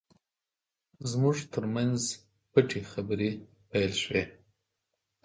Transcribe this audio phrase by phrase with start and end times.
[1.11, 2.01] زموږ ترمنځ
[2.51, 3.29] پټې خبرې
[3.69, 4.23] پیل شوې.